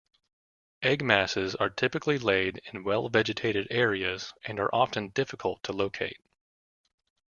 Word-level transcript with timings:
Egg 0.81 1.03
masses 1.03 1.53
are 1.53 1.69
typically 1.69 2.17
laid 2.17 2.59
in 2.73 2.83
well-vegetated 2.83 3.67
areas 3.69 4.33
and 4.43 4.59
are 4.59 4.73
often 4.73 5.09
difficult 5.09 5.61
to 5.61 5.73
locate. 5.73 6.17